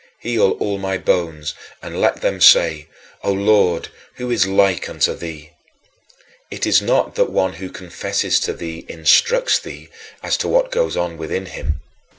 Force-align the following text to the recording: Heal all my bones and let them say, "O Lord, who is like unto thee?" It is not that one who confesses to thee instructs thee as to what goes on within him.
Heal 0.17 0.53
all 0.53 0.79
my 0.79 0.97
bones 0.97 1.53
and 1.79 2.01
let 2.01 2.21
them 2.23 2.41
say, 2.41 2.87
"O 3.23 3.31
Lord, 3.31 3.89
who 4.15 4.31
is 4.31 4.47
like 4.47 4.89
unto 4.89 5.13
thee?" 5.13 5.51
It 6.49 6.65
is 6.65 6.81
not 6.81 7.13
that 7.13 7.29
one 7.29 7.53
who 7.53 7.69
confesses 7.69 8.39
to 8.39 8.53
thee 8.53 8.83
instructs 8.89 9.59
thee 9.59 9.89
as 10.23 10.37
to 10.37 10.47
what 10.47 10.71
goes 10.71 10.97
on 10.97 11.19
within 11.19 11.45
him. 11.45 11.81